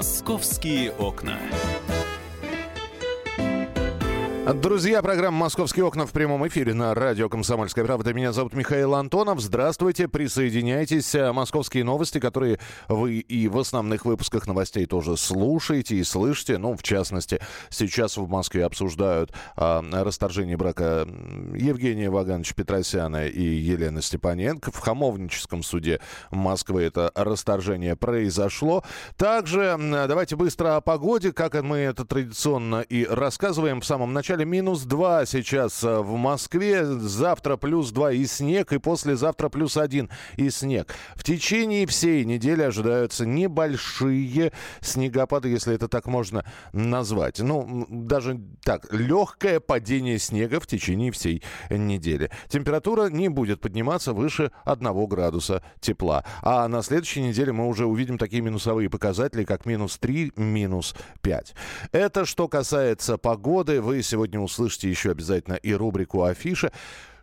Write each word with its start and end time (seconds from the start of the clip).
Московские 0.00 0.92
окна. 0.92 1.38
Друзья, 4.54 5.00
программа 5.00 5.38
«Московские 5.38 5.84
окна» 5.84 6.06
в 6.06 6.12
прямом 6.12 6.46
эфире 6.48 6.74
на 6.74 6.92
радио 6.92 7.28
«Комсомольская 7.28 7.84
правда». 7.84 8.12
Меня 8.12 8.32
зовут 8.32 8.52
Михаил 8.52 8.94
Антонов. 8.94 9.40
Здравствуйте, 9.40 10.08
присоединяйтесь. 10.08 11.14
Э, 11.14 11.30
московские 11.30 11.84
новости, 11.84 12.18
которые 12.18 12.58
вы 12.88 13.18
и 13.18 13.46
в 13.46 13.58
основных 13.58 14.04
выпусках 14.04 14.48
новостей 14.48 14.86
тоже 14.86 15.16
слушаете 15.16 15.96
и 15.96 16.02
слышите. 16.02 16.58
Ну, 16.58 16.76
в 16.76 16.82
частности, 16.82 17.38
сейчас 17.68 18.16
в 18.16 18.28
Москве 18.28 18.64
обсуждают 18.64 19.32
а, 19.56 19.84
расторжение 19.92 20.56
брака 20.56 21.06
Евгения 21.54 22.10
Вагановича 22.10 22.54
Петросяна 22.54 23.28
и 23.28 23.42
Елены 23.42 24.02
Степаненко. 24.02 24.72
В 24.72 24.80
Хамовническом 24.80 25.62
суде 25.62 26.00
Москвы 26.32 26.82
это 26.82 27.12
расторжение 27.14 27.94
произошло. 27.94 28.82
Также 29.16 29.76
давайте 29.78 30.34
быстро 30.34 30.76
о 30.76 30.80
погоде, 30.80 31.32
как 31.32 31.54
мы 31.62 31.78
это 31.78 32.04
традиционно 32.04 32.80
и 32.80 33.04
рассказываем 33.04 33.80
в 33.80 33.86
самом 33.86 34.12
начале 34.12 34.39
начале 34.40 34.44
минус 34.44 34.82
2 34.82 35.26
сейчас 35.26 35.84
э, 35.84 35.98
в 36.00 36.16
Москве, 36.16 36.84
завтра 36.84 37.56
плюс 37.56 37.90
2 37.90 38.12
и 38.12 38.26
снег, 38.26 38.72
и 38.72 38.78
послезавтра 38.78 39.48
плюс 39.48 39.76
1 39.76 40.08
и 40.36 40.50
снег. 40.50 40.94
В 41.14 41.24
течение 41.24 41.86
всей 41.86 42.24
недели 42.24 42.62
ожидаются 42.62 43.26
небольшие 43.26 44.52
снегопады, 44.80 45.48
если 45.48 45.74
это 45.74 45.88
так 45.88 46.06
можно 46.06 46.44
назвать. 46.72 47.40
Ну, 47.40 47.86
даже 47.88 48.40
так, 48.62 48.92
легкое 48.92 49.60
падение 49.60 50.18
снега 50.18 50.60
в 50.60 50.66
течение 50.66 51.10
всей 51.10 51.42
недели. 51.70 52.30
Температура 52.48 53.08
не 53.10 53.28
будет 53.28 53.60
подниматься 53.60 54.12
выше 54.12 54.50
1 54.64 55.06
градуса 55.06 55.62
тепла. 55.80 56.24
А 56.42 56.68
на 56.68 56.82
следующей 56.82 57.22
неделе 57.22 57.52
мы 57.52 57.68
уже 57.68 57.86
увидим 57.86 58.18
такие 58.18 58.42
минусовые 58.42 58.88
показатели, 58.88 59.44
как 59.44 59.66
минус 59.66 59.98
3, 59.98 60.32
минус 60.36 60.94
5. 61.22 61.54
Это 61.92 62.24
что 62.24 62.48
касается 62.48 63.18
погоды. 63.18 63.80
Вы 63.80 64.02
сегодня 64.02 64.29
Сегодня 64.30 64.44
услышите 64.44 64.88
еще 64.88 65.10
обязательно 65.10 65.54
и 65.54 65.72
рубрику 65.72 66.22
«Афиша». 66.22 66.70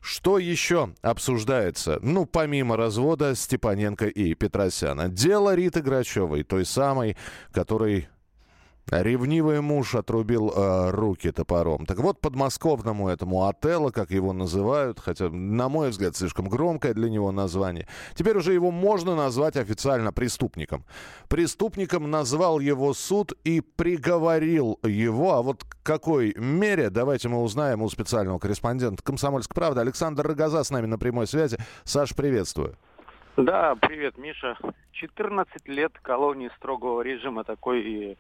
Что 0.02 0.40
еще 0.40 0.94
обсуждается? 1.02 2.00
Ну, 2.02 2.26
помимо 2.26 2.76
развода 2.76 3.34
Степаненко 3.34 4.08
и 4.08 4.34
Петросяна. 4.34 5.08
Дело 5.08 5.56
Риты 5.56 5.82
Грачевой, 5.82 6.44
той 6.44 6.66
самой, 6.66 7.16
которой 7.54 8.10
Ревнивый 8.90 9.60
муж 9.60 9.96
отрубил 9.96 10.50
э, 10.56 10.92
руки 10.92 11.30
топором. 11.32 11.86
Так 11.86 11.98
вот, 11.98 12.22
подмосковному 12.22 13.10
этому 13.10 13.46
отелу, 13.46 13.92
как 13.92 14.12
его 14.12 14.32
называют, 14.32 15.02
хотя, 15.02 15.30
на 15.30 15.68
мой 15.68 15.90
взгляд, 15.90 16.16
слишком 16.16 16.48
громкое 16.48 16.94
для 16.94 17.10
него 17.10 17.34
название, 17.34 17.88
теперь 18.16 18.38
уже 18.38 18.54
его 18.54 18.72
можно 18.72 19.14
назвать 19.14 19.58
официально 19.58 20.14
преступником. 20.14 20.86
Преступником 21.28 22.10
назвал 22.10 22.62
его 22.62 22.94
суд 22.94 23.34
и 23.44 23.60
приговорил 23.60 24.80
его. 24.84 25.34
А 25.34 25.42
вот 25.42 25.66
какой 25.84 26.34
мере, 26.38 26.90
давайте 26.90 27.28
мы 27.28 27.44
узнаем 27.44 27.82
у 27.82 27.90
специального 27.90 28.40
корреспондента 28.40 29.04
«Комсомольской 29.04 29.54
правды» 29.54 29.82
Александр 29.82 30.26
Рогоза 30.26 30.64
с 30.64 30.72
нами 30.72 30.86
на 30.86 30.98
прямой 30.98 31.28
связи. 31.28 31.58
Саш, 31.84 32.16
приветствую. 32.16 32.78
Да, 33.36 33.76
привет, 33.76 34.18
Миша. 34.18 34.58
14 34.94 35.68
лет 35.68 35.92
колонии 36.02 36.50
строгого 36.56 37.02
режима 37.02 37.44
такой 37.44 37.82
и 37.82 38.18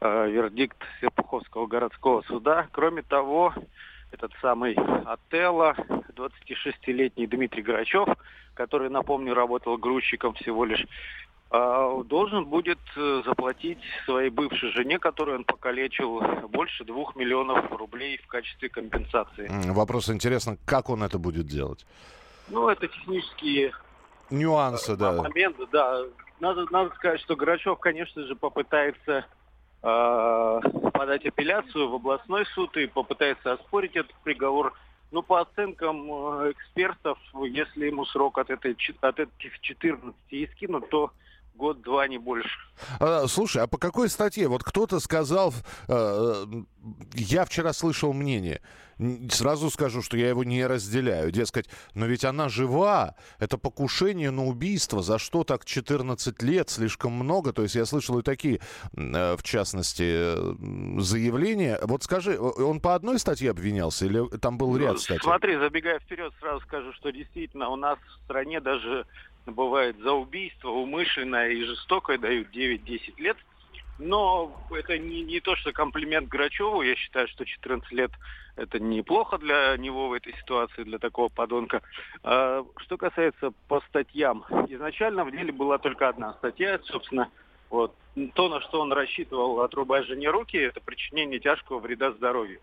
э, 0.00 0.30
вердикт 0.30 0.76
Серпуховского 1.00 1.66
городского 1.66 2.22
суда. 2.22 2.68
Кроме 2.72 3.02
того, 3.02 3.54
этот 4.10 4.32
самый 4.40 4.74
Отелло, 5.04 5.74
26-летний 6.14 7.26
Дмитрий 7.26 7.62
Грачев, 7.62 8.08
который, 8.54 8.88
напомню, 8.90 9.34
работал 9.34 9.76
грузчиком 9.76 10.34
всего 10.34 10.64
лишь, 10.64 10.86
э, 11.50 12.02
должен 12.06 12.44
будет 12.44 12.78
э, 12.96 13.22
заплатить 13.24 13.80
своей 14.04 14.30
бывшей 14.30 14.70
жене, 14.70 14.98
которую 14.98 15.38
он 15.38 15.44
покалечил, 15.44 16.20
больше 16.48 16.84
двух 16.84 17.16
миллионов 17.16 17.70
рублей 17.72 18.18
в 18.18 18.26
качестве 18.26 18.68
компенсации. 18.68 19.50
Вопрос 19.72 20.08
интересно, 20.10 20.56
как 20.64 20.90
он 20.90 21.02
это 21.02 21.18
будет 21.18 21.46
делать? 21.46 21.84
Ну, 22.48 22.68
это 22.68 22.86
технические 22.88 23.72
нюансы, 24.30 24.96
да. 24.96 25.12
Моменты, 25.22 25.66
да. 25.72 26.02
Надо, 26.40 26.66
надо 26.70 26.94
сказать, 26.96 27.20
что 27.20 27.36
Грачев, 27.36 27.78
конечно 27.78 28.26
же, 28.26 28.34
попытается 28.34 29.24
подать 29.84 31.26
апелляцию 31.26 31.90
в 31.90 31.94
областной 31.96 32.46
суд 32.46 32.74
и 32.76 32.86
попытается 32.86 33.52
оспорить 33.52 33.96
этот 33.96 34.14
приговор. 34.24 34.72
Ну, 35.10 35.22
по 35.22 35.40
оценкам 35.40 36.10
э, 36.10 36.52
экспертов, 36.52 37.18
если 37.44 37.86
ему 37.86 38.04
срок 38.06 38.38
от, 38.38 38.50
этой, 38.50 38.76
от 39.00 39.20
этих 39.20 39.60
14 39.60 40.14
и 40.30 40.46
скинут, 40.48 40.88
то 40.88 41.12
год-два, 41.54 42.08
не 42.08 42.18
больше. 42.18 42.50
А, 43.00 43.26
слушай, 43.26 43.62
а 43.62 43.66
по 43.66 43.78
какой 43.78 44.08
статье? 44.08 44.48
Вот 44.48 44.62
кто-то 44.62 45.00
сказал, 45.00 45.54
э, 45.88 46.46
я 47.14 47.44
вчера 47.44 47.72
слышал 47.72 48.12
мнение, 48.12 48.60
сразу 49.30 49.70
скажу, 49.70 50.02
что 50.02 50.16
я 50.16 50.28
его 50.28 50.44
не 50.44 50.66
разделяю. 50.66 51.30
Дескать, 51.30 51.68
но 51.94 52.06
ведь 52.06 52.24
она 52.24 52.48
жива, 52.48 53.14
это 53.38 53.58
покушение 53.58 54.30
на 54.30 54.44
убийство, 54.44 55.02
за 55.02 55.18
что 55.18 55.44
так 55.44 55.64
14 55.64 56.42
лет, 56.42 56.70
слишком 56.70 57.12
много. 57.12 57.52
То 57.52 57.62
есть 57.62 57.74
я 57.74 57.84
слышал 57.84 58.18
и 58.18 58.22
такие, 58.22 58.60
э, 58.96 59.36
в 59.36 59.42
частности, 59.42 60.34
заявления. 61.00 61.78
Вот 61.82 62.02
скажи, 62.02 62.38
он 62.38 62.80
по 62.80 62.94
одной 62.94 63.18
статье 63.18 63.50
обвинялся 63.50 64.06
или 64.06 64.26
там 64.38 64.58
был 64.58 64.76
ряд 64.76 64.94
ну, 64.94 64.98
статей? 64.98 65.22
Смотри, 65.22 65.56
забегая 65.56 65.98
вперед, 66.00 66.32
сразу 66.40 66.60
скажу, 66.62 66.92
что 66.94 67.10
действительно 67.10 67.68
у 67.68 67.76
нас 67.76 67.98
в 67.98 68.24
стране 68.24 68.60
даже 68.60 69.06
бывает 69.46 69.98
за 69.98 70.12
убийство 70.12 70.70
умышленное 70.70 71.50
и 71.50 71.64
жестокое 71.64 72.18
дают 72.18 72.48
9-10 72.54 73.14
лет. 73.18 73.36
Но 73.98 74.52
это 74.72 74.98
не, 74.98 75.22
не 75.22 75.40
то, 75.40 75.54
что 75.56 75.72
комплимент 75.72 76.28
Грачеву. 76.28 76.82
Я 76.82 76.96
считаю, 76.96 77.28
что 77.28 77.44
14 77.44 77.90
лет 77.92 78.10
это 78.56 78.80
неплохо 78.80 79.38
для 79.38 79.76
него 79.76 80.08
в 80.08 80.12
этой 80.12 80.34
ситуации, 80.34 80.82
для 80.82 80.98
такого 80.98 81.28
подонка. 81.28 81.82
А, 82.22 82.64
что 82.78 82.96
касается 82.96 83.52
по 83.68 83.80
статьям. 83.88 84.44
Изначально 84.68 85.24
в 85.24 85.30
деле 85.30 85.52
была 85.52 85.78
только 85.78 86.08
одна 86.08 86.34
статья, 86.34 86.78
собственно, 86.84 87.30
вот. 87.70 87.94
То, 88.34 88.48
на 88.48 88.60
что 88.60 88.80
он 88.80 88.92
рассчитывал, 88.92 89.60
отрубая 89.60 90.04
жене 90.04 90.30
руки, 90.30 90.56
это 90.56 90.80
причинение 90.80 91.40
тяжкого 91.40 91.80
вреда 91.80 92.12
здоровью. 92.12 92.60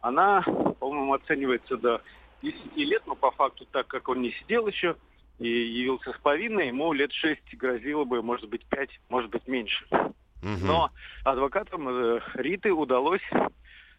Она, 0.00 0.42
по-моему, 0.80 1.12
оценивается 1.12 1.76
до 1.76 2.00
10 2.42 2.76
лет, 2.76 3.02
но 3.06 3.14
по 3.14 3.30
факту, 3.30 3.66
так 3.70 3.86
как 3.86 4.08
он 4.08 4.22
не 4.22 4.32
сидел 4.32 4.66
еще, 4.66 4.96
и 5.38 5.48
явился 5.48 6.12
с 6.12 6.18
повинной, 6.18 6.68
ему 6.68 6.92
лет 6.92 7.12
шесть 7.12 7.54
грозило 7.54 8.04
бы, 8.04 8.22
может 8.22 8.48
быть, 8.48 8.64
пять, 8.66 8.90
может 9.08 9.30
быть, 9.30 9.46
меньше. 9.46 9.86
Угу. 9.90 10.64
Но 10.64 10.90
адвокатам 11.24 11.88
э, 11.88 12.20
Риты 12.34 12.72
удалось 12.72 13.22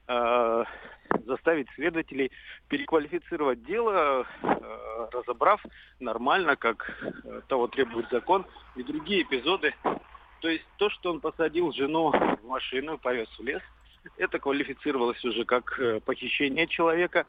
э, 0.08 0.64
заставить 1.26 1.68
следователей 1.76 2.32
переквалифицировать 2.70 3.64
дело, 3.64 4.26
э, 4.42 5.08
разобрав 5.12 5.64
нормально, 6.00 6.56
как 6.56 6.98
э, 7.02 7.42
того 7.48 7.68
требует 7.68 8.10
закон, 8.12 8.46
и 8.76 8.84
другие 8.84 9.24
эпизоды. 9.24 9.74
То 10.42 10.50
есть 10.50 10.66
то, 10.78 10.90
что 10.90 11.12
он 11.12 11.20
посадил 11.20 11.72
жену 11.74 12.12
в 12.12 12.48
машину 12.48 12.98
повез 12.98 13.28
в 13.38 13.44
лес, 13.44 13.62
это 14.18 14.40
квалифицировалось 14.40 15.24
уже 15.26 15.46
как 15.46 15.80
э, 15.80 16.00
похищение 16.00 16.68
человека. 16.68 17.26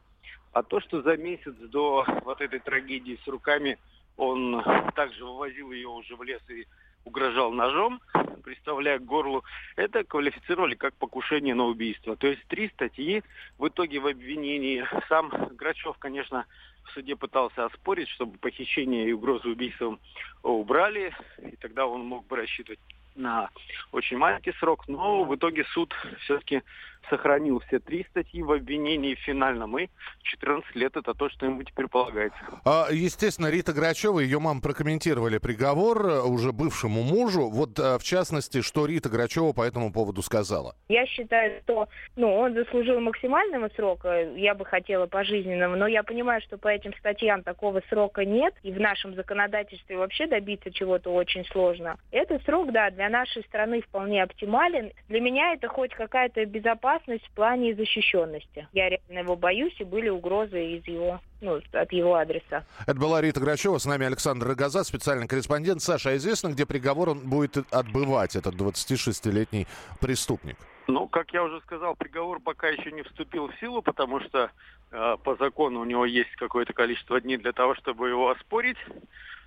А 0.51 0.63
то, 0.63 0.79
что 0.79 1.01
за 1.01 1.15
месяц 1.15 1.53
до 1.53 2.05
вот 2.23 2.41
этой 2.41 2.59
трагедии 2.59 3.19
с 3.23 3.27
руками 3.27 3.77
он 4.19 4.63
также 4.95 5.25
вывозил 5.25 5.71
ее 5.71 5.87
уже 5.87 6.15
в 6.15 6.23
лес 6.23 6.41
и 6.49 6.65
угрожал 7.05 7.51
ножом, 7.51 8.01
приставляя 8.43 8.99
к 8.99 9.05
горлу, 9.05 9.43
это 9.75 10.03
квалифицировали 10.03 10.75
как 10.75 10.93
покушение 10.95 11.55
на 11.55 11.65
убийство. 11.65 12.15
То 12.15 12.27
есть 12.27 12.45
три 12.47 12.69
статьи 12.69 13.23
в 13.57 13.67
итоге 13.67 13.99
в 13.99 14.07
обвинении. 14.07 14.85
Сам 15.07 15.29
Грачев, 15.55 15.97
конечно, 15.97 16.45
в 16.85 16.91
суде 16.91 17.15
пытался 17.15 17.65
оспорить, 17.65 18.09
чтобы 18.09 18.37
похищение 18.37 19.07
и 19.07 19.13
угрозу 19.13 19.49
убийством 19.49 19.99
убрали, 20.43 21.13
и 21.37 21.55
тогда 21.55 21.87
он 21.87 22.01
мог 22.05 22.27
бы 22.27 22.35
рассчитывать 22.35 22.79
на 23.19 23.49
очень 23.91 24.17
маленький 24.17 24.53
срок, 24.53 24.87
но 24.87 25.23
в 25.23 25.35
итоге 25.35 25.65
суд 25.73 25.93
все-таки 26.21 26.63
сохранил 27.09 27.59
все 27.67 27.79
три 27.79 28.05
статьи 28.09 28.41
в 28.41 28.51
обвинении 28.51 29.15
финальном, 29.15 29.77
и 29.79 29.87
14 30.23 30.75
лет 30.75 30.95
это 30.95 31.13
то, 31.13 31.29
что 31.29 31.45
ему 31.45 31.63
теперь 31.63 31.87
полагается. 31.87 32.39
А, 32.65 32.87
естественно, 32.91 33.49
Рита 33.49 33.73
Грачева 33.73 34.19
и 34.19 34.25
ее 34.25 34.39
мама 34.39 34.61
прокомментировали 34.61 35.37
приговор 35.37 36.05
э, 36.05 36.21
уже 36.21 36.51
бывшему 36.51 37.03
мужу. 37.03 37.49
Вот, 37.49 37.79
э, 37.79 37.97
в 37.97 38.03
частности, 38.03 38.61
что 38.61 38.85
Рита 38.85 39.09
Грачева 39.09 39.53
по 39.53 39.63
этому 39.63 39.91
поводу 39.91 40.21
сказала? 40.21 40.75
Я 40.87 41.05
считаю, 41.07 41.61
что 41.63 41.87
ну, 42.15 42.35
он 42.35 42.53
заслужил 42.53 42.99
максимального 42.99 43.69
срока, 43.75 44.29
я 44.35 44.53
бы 44.53 44.65
хотела 44.65 45.07
пожизненного, 45.07 45.75
но 45.75 45.87
я 45.87 46.03
понимаю, 46.03 46.41
что 46.41 46.57
по 46.57 46.67
этим 46.67 46.93
статьям 46.99 47.43
такого 47.43 47.81
срока 47.89 48.25
нет, 48.25 48.53
и 48.63 48.71
в 48.71 48.79
нашем 48.79 49.15
законодательстве 49.15 49.97
вообще 49.97 50.27
добиться 50.27 50.71
чего-то 50.71 51.11
очень 51.11 51.45
сложно. 51.45 51.97
Этот 52.11 52.43
срок, 52.43 52.71
да, 52.71 52.91
для 52.91 53.08
нашей 53.09 53.43
страны 53.43 53.81
вполне 53.81 54.23
оптимален. 54.23 54.91
Для 55.07 55.21
меня 55.21 55.53
это 55.53 55.67
хоть 55.67 55.93
какая-то 55.93 56.45
безопасность 56.45 56.79
опасность 57.09 57.25
в 57.25 57.31
плане 57.31 57.75
защищенности. 57.75 58.67
Я 58.73 58.89
реально 58.89 59.19
его 59.19 59.35
боюсь, 59.35 59.75
и 59.79 59.83
были 59.83 60.09
угрозы 60.09 60.77
из 60.77 60.87
его, 60.87 61.19
ну, 61.41 61.59
от 61.73 61.91
его 61.91 62.15
адреса. 62.15 62.65
Это 62.85 62.99
была 62.99 63.21
Рита 63.21 63.39
Грачева, 63.39 63.77
с 63.77 63.85
нами 63.85 64.05
Александр 64.05 64.47
Рогоза, 64.47 64.83
специальный 64.83 65.27
корреспондент. 65.27 65.81
Саша, 65.81 66.11
а 66.11 66.15
известно, 66.15 66.49
где 66.49 66.65
приговор 66.65 67.09
он 67.09 67.29
будет 67.29 67.57
отбывать, 67.71 68.35
этот 68.35 68.55
26-летний 68.55 69.67
преступник? 69.99 70.57
Ну, 70.87 71.07
как 71.07 71.31
я 71.33 71.43
уже 71.43 71.59
сказал, 71.61 71.95
приговор 71.95 72.39
пока 72.39 72.67
еще 72.67 72.91
не 72.91 73.03
вступил 73.03 73.47
в 73.47 73.55
силу, 73.59 73.81
потому 73.81 74.19
что 74.21 74.49
э, 74.91 75.17
по 75.23 75.35
закону 75.35 75.81
у 75.81 75.85
него 75.85 76.05
есть 76.05 76.35
какое-то 76.35 76.73
количество 76.73 77.21
дней 77.21 77.37
для 77.37 77.51
того, 77.51 77.75
чтобы 77.75 78.09
его 78.09 78.29
оспорить. 78.31 78.77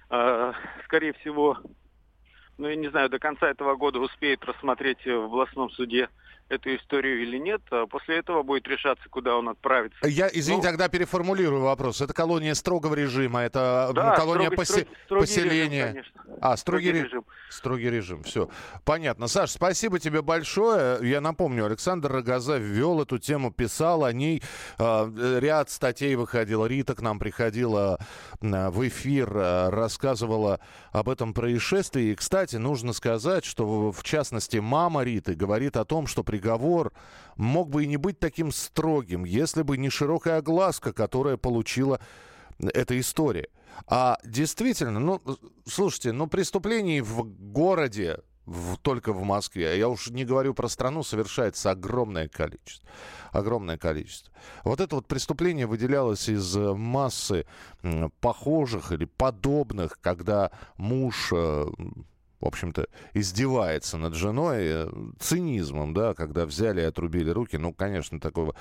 Э, 0.08 0.52
скорее 0.84 1.14
всего, 1.14 1.58
ну, 2.58 2.68
я 2.68 2.76
не 2.76 2.88
знаю, 2.90 3.08
до 3.08 3.18
конца 3.18 3.48
этого 3.48 3.76
года 3.76 3.98
успеет 3.98 4.44
рассмотреть 4.44 5.04
в 5.04 5.24
областном 5.24 5.70
суде 5.70 6.08
эту 6.48 6.74
историю 6.76 7.22
или 7.22 7.38
нет. 7.38 7.62
А 7.70 7.86
после 7.86 8.18
этого 8.18 8.42
будет 8.42 8.66
решаться, 8.68 9.08
куда 9.08 9.36
он 9.36 9.48
отправится. 9.48 10.06
Я, 10.06 10.28
извините, 10.32 10.66
ну, 10.66 10.72
тогда 10.72 10.88
переформулирую 10.88 11.62
вопрос. 11.62 12.00
Это 12.00 12.12
колония 12.12 12.54
строгого 12.54 12.94
режима, 12.94 13.40
это 13.40 13.90
да, 13.94 14.16
колония 14.16 14.50
строгий, 14.50 14.56
посе... 14.56 14.86
строгий 15.04 15.20
поселения. 15.22 15.80
Режим, 15.80 15.92
конечно. 15.92 16.22
а, 16.40 16.56
строгий, 16.56 16.88
строгий 16.88 17.04
режим. 17.04 17.24
Строгий 17.52 17.90
режим, 17.90 18.22
все. 18.22 18.48
Понятно. 18.84 19.28
Саш, 19.28 19.50
спасибо 19.50 19.98
тебе 19.98 20.22
большое. 20.22 20.98
Я 21.08 21.20
напомню, 21.20 21.66
Александр 21.66 22.10
Рогоза 22.10 22.56
ввел 22.56 23.02
эту 23.02 23.18
тему, 23.18 23.52
писал 23.52 24.04
о 24.04 24.12
ней. 24.12 24.42
Э, 24.78 25.38
ряд 25.40 25.70
статей 25.70 26.14
выходил. 26.14 26.64
Рита 26.64 26.94
к 26.94 27.02
нам 27.02 27.18
приходила 27.18 27.98
э, 28.40 28.70
в 28.70 28.88
эфир, 28.88 29.36
э, 29.36 29.68
рассказывала 29.68 30.60
об 30.92 31.08
этом 31.08 31.34
происшествии. 31.34 32.04
И, 32.04 32.14
кстати, 32.14 32.56
нужно 32.56 32.92
сказать, 32.92 33.44
что 33.44 33.92
в 33.92 34.02
частности 34.02 34.56
мама 34.56 35.02
Риты 35.04 35.34
говорит 35.34 35.76
о 35.76 35.84
том, 35.84 36.06
что 36.06 36.22
приговор 36.32 36.94
мог 37.36 37.68
бы 37.68 37.84
и 37.84 37.86
не 37.86 37.98
быть 37.98 38.18
таким 38.18 38.52
строгим, 38.52 39.24
если 39.24 39.60
бы 39.60 39.76
не 39.76 39.90
широкая 39.90 40.38
огласка, 40.38 40.94
которая 40.94 41.36
получила 41.36 42.00
эта 42.58 42.98
история. 42.98 43.48
А 43.86 44.16
действительно, 44.24 44.98
ну, 44.98 45.20
слушайте, 45.66 46.12
ну, 46.12 46.26
преступлений 46.26 47.02
в 47.02 47.24
городе, 47.52 48.20
в, 48.46 48.78
только 48.78 49.12
в 49.12 49.22
Москве, 49.24 49.78
я 49.78 49.90
уж 49.90 50.08
не 50.08 50.24
говорю 50.24 50.54
про 50.54 50.68
страну, 50.68 51.02
совершается 51.02 51.70
огромное 51.70 52.28
количество. 52.28 52.88
Огромное 53.30 53.76
количество. 53.76 54.32
Вот 54.64 54.80
это 54.80 54.96
вот 54.96 55.06
преступление 55.06 55.66
выделялось 55.66 56.30
из 56.30 56.56
массы 56.56 57.44
похожих 58.20 58.90
или 58.92 59.04
подобных, 59.04 59.98
когда 60.00 60.50
муж 60.78 61.30
э, 61.32 61.66
в 62.42 62.46
общем-то, 62.46 62.88
издевается 63.14 63.96
над 63.96 64.14
женой 64.14 64.58
э, 64.62 64.88
цинизмом, 65.20 65.94
да, 65.94 66.12
когда 66.12 66.44
взяли 66.44 66.80
и 66.80 66.84
отрубили 66.84 67.30
руки. 67.30 67.56
Ну, 67.56 67.72
конечно, 67.72 68.20
такого 68.20 68.54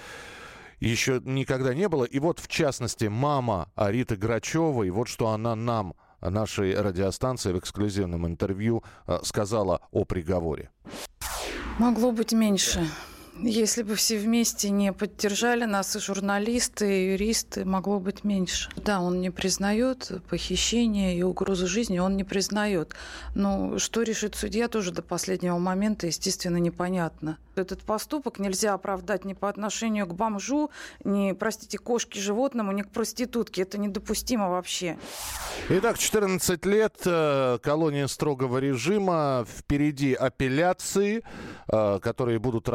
еще 0.79 1.19
никогда 1.25 1.73
не 1.73 1.89
было. 1.89 2.03
И 2.03 2.19
вот, 2.19 2.39
в 2.39 2.47
частности, 2.47 3.05
мама 3.05 3.69
Ариты 3.75 4.15
Грачевой, 4.15 4.91
вот 4.91 5.07
что 5.07 5.29
она 5.29 5.55
нам, 5.55 5.95
нашей 6.21 6.79
радиостанции, 6.79 7.51
в 7.51 7.59
эксклюзивном 7.59 8.27
интервью 8.27 8.83
э, 9.07 9.19
сказала 9.23 9.81
о 9.91 10.05
приговоре. 10.05 10.69
Могло 11.79 12.11
быть 12.11 12.33
меньше. 12.33 12.87
Если 13.43 13.81
бы 13.81 13.95
все 13.95 14.17
вместе 14.17 14.69
не 14.69 14.93
поддержали 14.93 15.65
нас, 15.65 15.95
и 15.95 15.99
журналисты, 15.99 16.85
и 16.85 17.11
юристы, 17.13 17.65
могло 17.65 17.99
быть 17.99 18.23
меньше. 18.23 18.69
Да, 18.75 19.01
он 19.01 19.19
не 19.19 19.31
признает 19.31 20.11
похищение 20.29 21.17
и 21.17 21.23
угрозу 21.23 21.65
жизни, 21.65 21.97
он 21.97 22.15
не 22.17 22.23
признает. 22.23 22.93
Но 23.33 23.79
что 23.79 24.03
решит 24.03 24.35
судья, 24.35 24.67
тоже 24.67 24.91
до 24.91 25.01
последнего 25.01 25.57
момента, 25.57 26.05
естественно, 26.05 26.57
непонятно. 26.57 27.39
Этот 27.55 27.81
поступок 27.81 28.39
нельзя 28.39 28.73
оправдать 28.73 29.25
ни 29.25 29.33
по 29.33 29.49
отношению 29.49 30.07
к 30.07 30.13
бомжу, 30.13 30.71
ни, 31.03 31.33
простите, 31.33 31.77
кошке 31.77 32.19
животному, 32.19 32.71
ни 32.71 32.83
к 32.83 32.89
проститутке. 32.89 33.63
Это 33.63 33.77
недопустимо 33.77 34.49
вообще. 34.49 34.97
Итак, 35.69 35.97
14 35.97 36.65
лет, 36.65 36.95
э, 37.05 37.57
колония 37.61 38.07
строгого 38.07 38.59
режима, 38.59 39.45
впереди 39.47 40.13
апелляции, 40.13 41.23
э, 41.67 41.99
которые 41.99 42.39
будут 42.39 42.69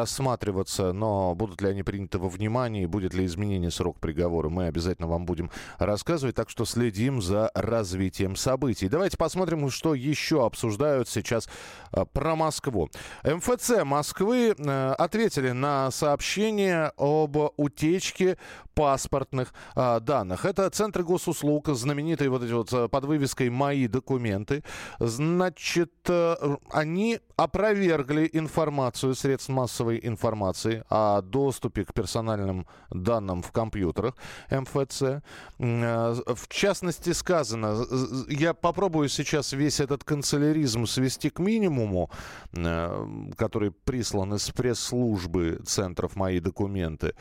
рассматриваться, 0.56 0.92
но 0.92 1.34
будут 1.34 1.60
ли 1.62 1.68
они 1.68 1.82
приняты 1.82 2.18
во 2.18 2.28
внимание, 2.28 2.86
будет 2.86 3.14
ли 3.14 3.24
изменение 3.24 3.70
срока 3.70 3.98
приговора, 4.00 4.48
мы 4.48 4.66
обязательно 4.66 5.08
вам 5.08 5.26
будем 5.26 5.50
рассказывать, 5.78 6.36
так 6.36 6.50
что 6.50 6.64
следим 6.64 7.20
за 7.20 7.50
развитием 7.54 8.36
событий. 8.36 8.88
Давайте 8.88 9.16
посмотрим, 9.16 9.70
что 9.70 9.94
еще 9.94 10.44
обсуждают 10.44 11.08
сейчас 11.08 11.48
э, 11.92 12.04
про 12.12 12.36
Москву. 12.36 12.88
МФЦ 13.24 13.84
Москвы 13.84 14.54
Э, 14.58 14.94
ответили 14.98 15.50
на 15.50 15.90
сообщение 15.90 16.92
об 16.96 17.36
утечке 17.56 18.36
паспортных 18.76 19.54
а, 19.74 20.00
данных. 20.00 20.44
Это 20.44 20.68
центры 20.68 21.02
госуслуг, 21.02 21.68
знаменитые 21.68 22.28
вот 22.28 22.42
эти 22.42 22.52
вот 22.52 22.70
э, 22.74 22.88
под 22.88 23.04
вывеской 23.06 23.48
«Мои 23.48 23.88
документы». 23.88 24.62
Значит, 24.98 25.92
э, 26.08 26.56
они 26.70 27.20
опровергли 27.36 28.28
информацию 28.30 29.14
средств 29.14 29.48
массовой 29.48 29.98
информации 30.02 30.45
о 30.88 31.22
доступе 31.22 31.84
к 31.84 31.92
персональным 31.92 32.66
данным 32.90 33.42
в 33.42 33.52
компьютерах 33.52 34.14
МФЦ. 34.50 35.22
В 35.58 36.48
частности, 36.48 37.12
сказано, 37.12 37.84
я 38.28 38.54
попробую 38.54 39.08
сейчас 39.08 39.52
весь 39.52 39.80
этот 39.80 40.04
канцеляризм 40.04 40.86
свести 40.86 41.30
к 41.30 41.38
минимуму, 41.38 42.10
который 42.52 43.70
прислан 43.70 44.34
из 44.34 44.50
пресс-службы 44.50 45.60
центров 45.64 46.16
«Мои 46.16 46.40
документы». 46.40 47.14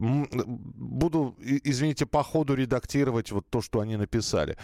Буду, 0.00 1.36
извините, 1.38 2.06
по 2.06 2.22
ходу 2.22 2.54
редактировать 2.54 3.32
вот 3.32 3.50
то, 3.50 3.60
что 3.60 3.80
они 3.80 3.96
написали. 3.96 4.56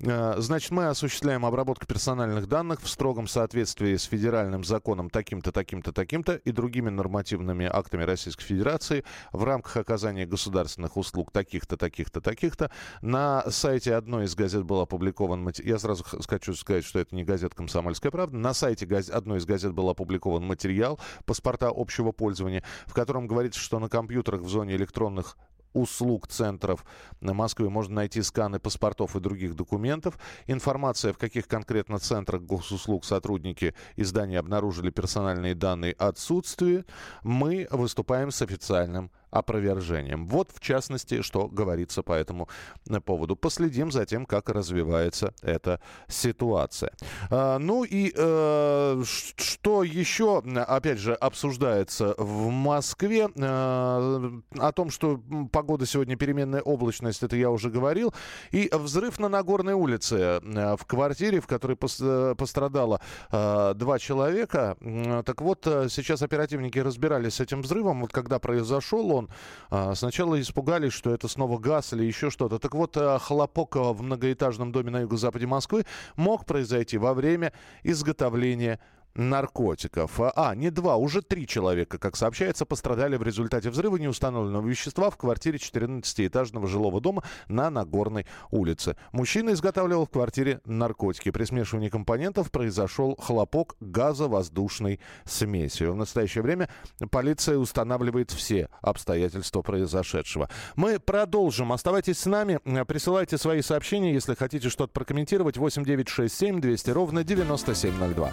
Э, 0.00 0.34
значит, 0.38 0.72
мы 0.72 0.88
осуществляем 0.88 1.46
обработку 1.46 1.86
персональных 1.86 2.48
данных 2.48 2.80
в 2.82 2.88
строгом 2.88 3.28
соответствии 3.28 3.94
с 3.94 4.02
федеральным 4.04 4.64
законом 4.64 5.08
таким-то, 5.08 5.52
таким-то, 5.52 5.92
таким-то 5.92 6.34
и 6.34 6.50
другими 6.50 6.88
нормативными 6.88 7.39
актами 7.70 8.04
Российской 8.04 8.44
Федерации 8.44 9.04
в 9.32 9.44
рамках 9.44 9.76
оказания 9.76 10.26
государственных 10.26 10.96
услуг 10.96 11.30
таких-то, 11.32 11.76
таких-то, 11.76 12.20
таких-то. 12.20 12.70
На 13.02 13.48
сайте 13.50 13.94
одной 13.94 14.24
из 14.24 14.34
газет 14.34 14.64
был 14.64 14.80
опубликован... 14.80 15.50
Я 15.64 15.78
сразу 15.78 16.04
хочу 16.04 16.54
сказать, 16.54 16.84
что 16.84 16.98
это 16.98 17.14
не 17.14 17.24
газета 17.24 17.54
«Комсомольская 17.54 18.10
правда». 18.10 18.36
На 18.36 18.54
сайте 18.54 18.86
одной 18.86 19.38
из 19.38 19.46
газет 19.46 19.72
был 19.72 19.88
опубликован 19.88 20.44
материал 20.44 21.00
паспорта 21.24 21.70
общего 21.74 22.12
пользования, 22.12 22.62
в 22.86 22.94
котором 22.94 23.26
говорится, 23.26 23.60
что 23.60 23.78
на 23.78 23.88
компьютерах 23.88 24.42
в 24.42 24.48
зоне 24.48 24.76
электронных 24.76 25.36
услуг 25.72 26.28
центров 26.28 26.84
на 27.20 27.34
Москве 27.34 27.68
можно 27.68 27.96
найти 27.96 28.22
сканы 28.22 28.58
паспортов 28.58 29.16
и 29.16 29.20
других 29.20 29.54
документов. 29.54 30.18
Информация, 30.46 31.12
в 31.12 31.18
каких 31.18 31.46
конкретно 31.48 31.98
центрах 31.98 32.42
госуслуг 32.42 33.04
сотрудники 33.04 33.74
издания 33.96 34.38
обнаружили 34.38 34.90
персональные 34.90 35.54
данные 35.54 35.92
отсутствие. 35.92 36.84
Мы 37.22 37.68
выступаем 37.70 38.30
с 38.30 38.42
официальным 38.42 39.10
опровержением. 39.30 40.26
Вот, 40.26 40.50
в 40.52 40.60
частности, 40.60 41.22
что 41.22 41.48
говорится 41.48 42.02
по 42.02 42.12
этому 42.12 42.48
э, 42.88 43.00
поводу. 43.00 43.36
Последим 43.36 43.90
за 43.90 44.06
тем, 44.06 44.26
как 44.26 44.48
развивается 44.48 45.34
эта 45.42 45.80
ситуация. 46.08 46.92
А, 47.30 47.58
ну 47.58 47.84
и 47.84 48.12
э, 48.14 49.02
что 49.04 49.82
еще, 49.82 50.42
опять 50.66 50.98
же, 50.98 51.14
обсуждается 51.14 52.14
в 52.18 52.50
Москве? 52.50 53.28
Э, 53.36 54.40
о 54.58 54.72
том, 54.72 54.90
что 54.90 55.20
погода 55.52 55.86
сегодня 55.86 56.16
переменная 56.16 56.62
облачность, 56.62 57.22
это 57.22 57.36
я 57.36 57.50
уже 57.50 57.70
говорил. 57.70 58.14
И 58.50 58.70
взрыв 58.72 59.18
на 59.18 59.28
Нагорной 59.28 59.74
улице 59.74 60.40
в 60.42 60.84
квартире, 60.86 61.40
в 61.40 61.46
которой 61.46 61.76
пострадало 61.76 63.00
два 63.30 63.98
человека. 63.98 64.76
Так 65.24 65.40
вот, 65.40 65.64
сейчас 65.64 66.22
оперативники 66.22 66.78
разбирались 66.78 67.34
с 67.34 67.40
этим 67.40 67.62
взрывом. 67.62 68.00
Вот 68.02 68.12
когда 68.12 68.38
произошел 68.38 69.10
он, 69.12 69.19
он. 69.20 69.30
А, 69.70 69.94
сначала 69.94 70.40
испугались, 70.40 70.92
что 70.92 71.14
это 71.14 71.28
снова 71.28 71.58
газ 71.58 71.92
или 71.92 72.04
еще 72.04 72.30
что-то. 72.30 72.58
Так 72.58 72.74
вот, 72.74 72.96
а, 72.96 73.18
хлопок 73.18 73.76
в 73.76 74.02
многоэтажном 74.02 74.72
доме 74.72 74.90
на 74.90 75.00
юго-западе 75.00 75.46
Москвы 75.46 75.84
мог 76.16 76.44
произойти 76.44 76.98
во 76.98 77.14
время 77.14 77.52
изготовления 77.82 78.80
наркотиков. 79.14 80.20
А, 80.20 80.54
не 80.54 80.70
два, 80.70 80.96
уже 80.96 81.22
три 81.22 81.46
человека, 81.46 81.98
как 81.98 82.16
сообщается, 82.16 82.64
пострадали 82.64 83.16
в 83.16 83.22
результате 83.22 83.70
взрыва 83.70 83.96
неустановленного 83.96 84.66
вещества 84.66 85.10
в 85.10 85.16
квартире 85.16 85.58
14-этажного 85.58 86.66
жилого 86.66 87.00
дома 87.00 87.22
на 87.48 87.70
Нагорной 87.70 88.26
улице. 88.50 88.96
Мужчина 89.12 89.50
изготавливал 89.50 90.06
в 90.06 90.10
квартире 90.10 90.60
наркотики. 90.64 91.30
При 91.30 91.44
смешивании 91.44 91.88
компонентов 91.88 92.50
произошел 92.50 93.16
хлопок 93.16 93.76
газовоздушной 93.80 95.00
смеси. 95.24 95.84
В 95.84 95.96
настоящее 95.96 96.42
время 96.42 96.68
полиция 97.10 97.58
устанавливает 97.58 98.30
все 98.30 98.68
обстоятельства 98.80 99.62
произошедшего. 99.62 100.48
Мы 100.76 100.98
продолжим. 100.98 101.72
Оставайтесь 101.72 102.18
с 102.18 102.26
нами. 102.26 102.60
Присылайте 102.84 103.38
свои 103.38 103.62
сообщения, 103.62 104.12
если 104.12 104.34
хотите 104.34 104.68
что-то 104.68 104.92
прокомментировать. 104.92 105.56
8967 105.56 106.60
200 106.60 106.90
ровно 106.90 107.24
9702. 107.24 108.32